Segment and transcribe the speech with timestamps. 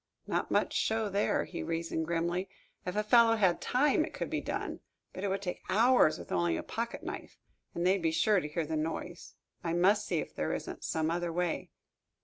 [0.25, 2.49] "Not much show there," he reasoned grimly.
[2.87, 4.79] "If a fellow had time, it could be done.
[5.13, 7.37] But it would take hours with only a pocketknife
[7.75, 9.35] and they'd be sure to hear the noise.
[9.63, 11.69] I must see if there isn't some other way."